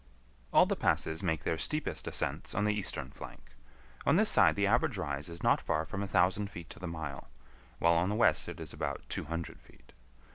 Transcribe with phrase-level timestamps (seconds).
[0.51, 3.51] All the passes make their steepest ascents on the eastern flank.
[4.03, 6.87] On this side the average rise is not far from a thousand feet to the
[6.87, 7.29] mile,
[7.77, 9.93] while on the west it is about two hundred feet.